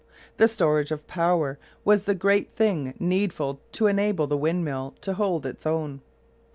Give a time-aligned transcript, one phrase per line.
[0.37, 5.45] The storage of power was the great thing needful to enable the windmill to hold
[5.45, 6.01] its own.